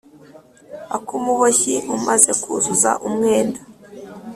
ak’umuboshyi 0.95 1.73
umaze 1.95 2.31
kuzuza 2.41 2.91
umwenda, 3.07 3.59